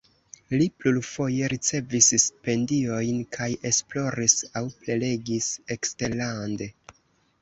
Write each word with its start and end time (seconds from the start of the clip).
Li 0.59 0.67
plurfoje 0.83 1.49
ricevis 1.51 2.07
stipendiojn 2.23 3.21
kaj 3.37 3.49
esploris 3.71 4.37
aŭ 4.41 4.65
prelegis 4.81 5.51
eksterlande. 5.77 6.73